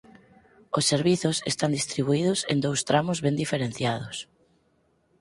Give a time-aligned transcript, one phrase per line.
[0.77, 4.17] Os servizos están distribuídos en dous tramos ben diferenciados.